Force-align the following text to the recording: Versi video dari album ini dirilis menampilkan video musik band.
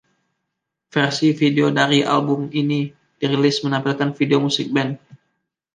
Versi 0.93 1.29
video 1.41 1.67
dari 1.79 1.99
album 2.15 2.41
ini 2.61 2.81
dirilis 3.21 3.57
menampilkan 3.65 4.09
video 4.19 4.39
musik 4.45 4.67
band. 4.75 4.91